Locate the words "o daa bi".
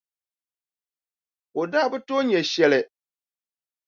1.59-1.97